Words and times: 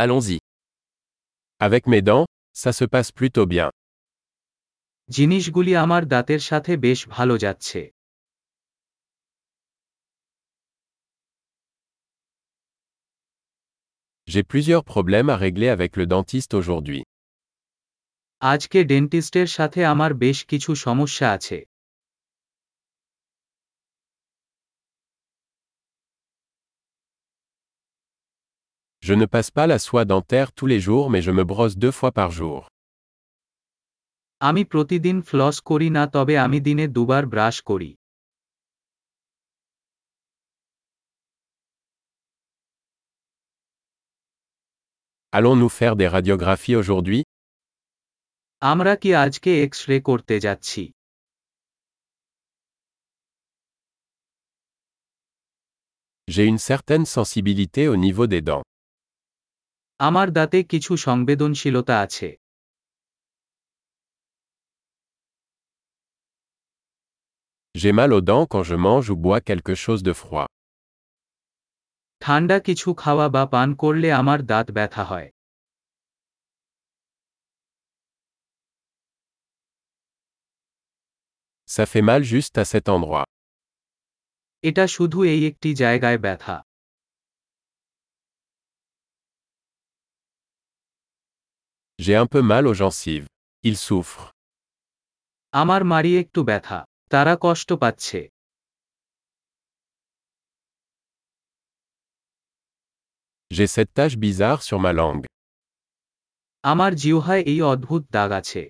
Allons-y. 0.00 0.38
Avec 1.58 1.88
mes 1.88 2.02
dents, 2.02 2.26
ça 2.52 2.72
se 2.72 2.84
passe 2.84 3.10
plutôt 3.10 3.46
bien. 3.46 3.68
জিনিসগুলি 5.08 5.72
আমার 5.76 6.02
দাঁতের 6.08 6.40
সাথে 6.40 6.72
বেশ 6.76 7.00
ভালো 7.08 7.34
যাচ্ছে 7.38 7.80
J'ai 14.28 14.44
plusieurs 14.52 14.84
problèmes 14.94 15.30
à 15.34 15.36
régler 15.36 15.70
avec 15.76 15.92
le 15.96 16.04
dentiste 16.14 16.52
aujourd'hui. 16.60 17.02
আজকে 18.42 18.78
ডেন্টিস্টের 18.84 19.48
সাথে 19.56 19.80
আমার 19.84 20.10
বেশ 20.24 20.38
কিছু 20.44 20.70
সমস্যা 20.86 21.26
আছে 21.32 21.58
Je 29.07 29.13
ne 29.13 29.25
passe 29.25 29.51
pas 29.51 29.67
la 29.67 29.79
soie 29.79 30.05
dentaire 30.05 30.53
tous 30.53 30.65
les 30.65 30.79
jours 30.79 31.09
mais 31.09 31.21
je 31.21 31.31
me 31.31 31.43
brosse 31.43 31.75
deux 31.77 31.91
fois 31.91 32.11
par 32.19 32.31
jour. 32.31 32.59
আমি 34.49 34.63
প্রতিদিন 34.73 35.17
ফ্লস 35.29 35.57
করি 35.69 35.89
না 35.97 36.03
তবে 36.15 36.35
আমি 36.45 36.59
দিনে 36.67 36.85
দুবার 36.95 37.23
ব্রাশ 37.33 37.57
করি 37.69 37.91
Allons-nous 45.37 45.73
faire 45.79 45.95
des 46.01 46.09
radiographies 46.15 46.75
aujourd'hui 46.81 47.21
আমরা 48.71 48.93
কি 49.01 49.09
আজকে 49.25 49.51
এক্স 49.65 49.79
রে 49.89 49.97
করতে 50.09 50.35
যাচ্ছি 50.45 50.83
J'ai 56.33 56.45
une 56.53 56.61
certaine 56.71 57.05
sensibilité 57.17 57.81
au 57.93 57.97
niveau 58.05 58.27
des 58.33 58.41
dents. 58.49 58.65
আমার 60.00 60.28
দাঁতে 60.32 60.58
কিছু 60.62 60.92
সংবেদনশীলতা 61.06 61.94
আছে 62.04 62.28
J'ai 67.74 67.92
mal 67.92 68.10
aux 68.12 68.24
dents 68.30 68.46
quand 68.52 68.64
je 68.70 68.76
mange 68.86 69.06
ou 69.10 69.16
bois 69.16 69.40
quelque 69.40 69.74
chose 69.74 70.02
de 70.08 70.12
froid. 70.22 70.48
ঠান্ডা 72.22 72.56
কিছু 72.60 72.88
খাওয়া 72.94 73.26
বা 73.28 73.42
পান 73.54 73.68
করলে 73.82 74.08
আমার 74.20 74.38
দাঁত 74.50 74.66
ব্যথা 74.76 75.02
হয় 75.10 75.28
Ça 81.68 81.84
fait 81.86 82.02
mal 82.10 82.22
juste 82.34 82.54
à 82.58 82.64
cet 82.72 82.86
endroit. 82.88 83.24
এটা 84.64 84.84
শুধু 84.86 85.18
এই 85.24 85.40
একটি 85.50 85.68
জায়গায় 85.74 86.18
ব্যথা 86.18 86.56
J'ai 91.99 92.15
un 92.15 92.27
peu 92.27 92.41
mal 92.41 92.63
aux 92.67 92.77
gencives. 92.81 93.27
Ils 93.63 93.77
souffrent. 93.87 94.27
আমার 95.53 95.81
মারি 95.91 96.11
একটু 96.23 96.39
ব্যথা 96.49 96.79
তারা 97.11 97.33
কষ্ট 97.45 97.69
পাচ্ছে 97.83 98.19
J'ai 103.51 103.67
cette 103.75 103.93
tache 103.97 104.17
bizarre 104.25 104.61
sur 104.67 104.79
ma 104.85 104.91
langue. 105.01 105.25
আমার 106.63 106.91
জিহ্বায় 107.01 107.43
এই 107.51 107.59
অদ্ভুত 107.73 108.03
দাগ 108.15 108.31
আছে 108.39 108.63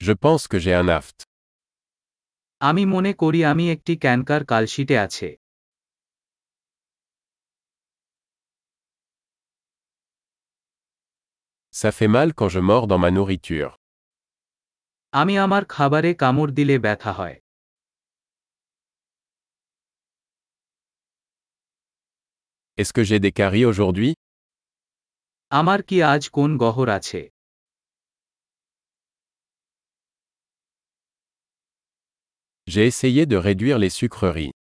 Je 0.00 0.12
pense 0.24 0.44
que 0.50 0.58
j'ai 0.64 0.74
un 0.82 0.88
aft. 0.98 1.18
আমি 2.60 2.82
মনে 2.94 3.12
করি 3.22 3.40
আমি 3.52 3.64
একটি 3.74 3.92
ক্যানকার 4.04 4.42
কালশিটে 4.50 4.96
আছে 5.06 5.28
Ça 11.80 11.90
fait 11.92 12.08
mal 12.08 12.28
quand 12.38 12.48
je 12.48 12.60
mords 12.60 12.86
dans 12.86 12.98
ma 13.04 13.10
nourriture. 13.10 13.72
আমি 15.12 15.34
আমার 15.46 15.62
খাবারে 15.74 16.10
কামড় 16.22 16.50
দিলে 16.58 16.76
ব্যথা 16.84 17.12
হয় 17.18 17.36
Est-ce 22.78 22.92
que 22.96 23.02
j'ai 23.08 23.20
des 23.26 23.32
caries 23.40 23.64
aujourd'hui 23.72 24.10
আমার 25.50 25.80
কি 25.88 25.96
আজ 26.12 26.22
কোন 26.36 26.50
গহর 26.62 26.88
আছে 26.98 27.20
J'ai 32.66 32.86
essayé 32.92 33.22
de 33.32 33.36
réduire 33.46 33.78
les 33.84 33.92
sucreries. 34.00 34.52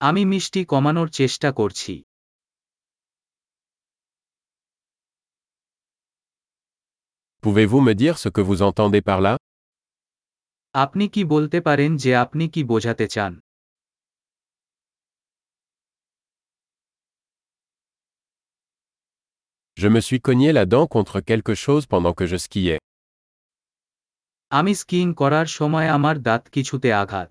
আমি 0.00 0.22
মিষ্টি 0.32 0.60
কমানোর 0.72 1.08
চেষ্টা 1.20 1.48
করছি 1.52 1.94
Pouvez-vous 7.42 7.80
me 7.80 7.94
dire 7.94 8.18
ce 8.18 8.28
que 8.28 8.40
vous 8.40 8.62
entendez 8.62 9.02
par 9.02 9.20
là 9.20 9.34
আপনি 10.74 11.04
কি 11.08 11.22
বলতে 11.24 11.58
পারেন 11.60 11.90
যে 11.96 12.10
আপনি 12.24 12.44
কি 12.54 12.60
বোঝাতে 12.64 13.06
চান 13.14 13.32
Je 19.76 19.88
me 19.94 20.00
suis 20.00 20.20
cogné 20.20 20.48
la 20.52 20.66
dent 20.66 20.86
contre 20.94 21.16
quelque 21.20 21.54
chose 21.54 21.84
pendant 21.86 22.14
que 22.18 22.26
je 22.26 22.38
skiais. 22.46 22.78
আমি 24.50 24.72
স্কিইং 24.74 25.08
করার 25.14 25.46
সময় 25.58 25.88
আমার 25.96 26.16
দাঁত 26.22 26.44
কিছুতে 26.54 26.88
আঘাত 27.02 27.30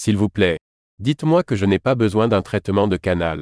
S'il 0.00 0.16
vous 0.16 0.28
plaît. 0.36 0.58
Dites-moi 0.98 1.42
que 1.48 1.56
je 1.56 1.66
n'ai 1.66 1.78
pas 1.78 1.94
besoin 1.94 2.26
d'un 2.28 2.42
traitement 2.42 2.88
de 2.92 2.98
canal. 3.08 3.38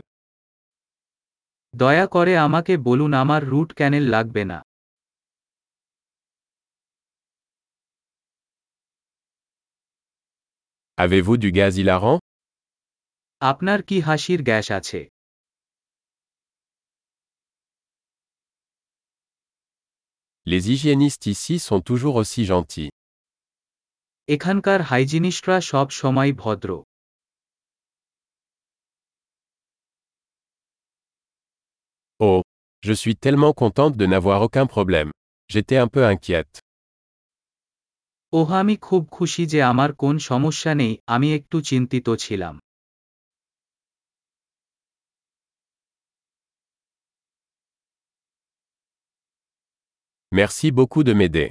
দয়া 1.74 2.06
করে 2.14 2.34
আমাকে 2.46 2.72
বলুন 2.88 3.12
আমার 3.22 3.42
রুট 3.52 3.70
ক্যানেল 3.78 4.04
লাগবে 4.14 4.42
না 4.50 4.58
Avez-vous 11.04 11.36
du 11.44 11.50
gaz 11.58 11.72
hilarant 11.80 12.18
আপনার 13.40 13.78
কি 13.88 13.96
হাসির 14.06 14.40
গ্যাস 14.48 14.66
আছে 14.78 15.00
Les 20.46 20.62
hygiénistes 20.70 21.26
ici 21.34 21.58
sont 21.58 21.80
toujours 21.80 22.16
aussi 22.16 22.44
gentils. 22.44 22.90
এখানকার 24.27 24.79
হাইজিনিস্টরা 24.81 25.57
সব 25.61 25.87
সময় 25.91 26.31
ভদ্র 26.33 26.69
Oh. 32.19 32.41
Je 32.83 32.93
suis 32.93 33.15
tellement 33.15 33.53
contente 33.53 33.95
de 34.01 34.05
n'avoir 34.05 34.39
aucun 34.41 34.65
problème. 34.65 35.09
J'étais 35.49 35.77
un 35.77 35.87
peu 35.87 36.03
inquiète. 36.13 36.55
ওহ 38.33 38.49
আমি 38.61 38.75
খুব 38.77 39.01
খুশি 39.11 39.43
যে 39.45 39.59
আমার 39.63 39.89
কোন 39.93 40.15
সমস্যা 40.31 40.71
নেই 40.75 40.93
আমি 41.07 41.27
একটু 41.33 41.57
চিন্তিত 41.61 42.07
ছিলাম 42.25 42.55
Merci 50.31 50.67
beaucoup 50.71 51.03
de 51.03 51.13
m'aider. 51.19 51.47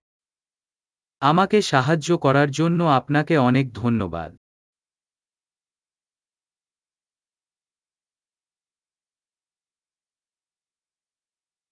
আমাকে 1.22 1.58
সাহায্য 1.62 2.08
করার 2.18 2.48
জন্য 2.50 2.80
আপনাকে 2.98 3.34
অনেক 3.38 3.66
ধন্যবাদ। 3.72 4.30